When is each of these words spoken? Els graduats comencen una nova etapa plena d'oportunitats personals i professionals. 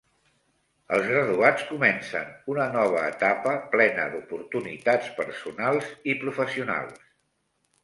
Els 0.95 1.03
graduats 1.09 1.65
comencen 1.71 2.31
una 2.53 2.65
nova 2.77 3.03
etapa 3.11 3.53
plena 3.77 4.09
d'oportunitats 4.15 5.15
personals 5.23 5.95
i 6.15 6.19
professionals. 6.27 7.09